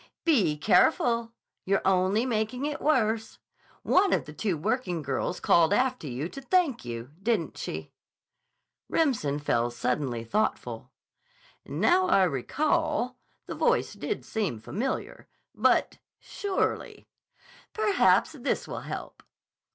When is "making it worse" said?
2.25-3.37